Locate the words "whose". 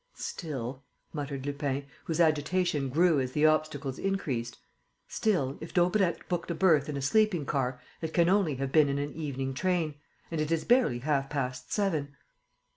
2.05-2.19